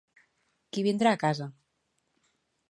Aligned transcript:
Qui 0.77 0.83
vindrà 0.87 1.11
a 1.11 1.19
casa? 1.25 1.49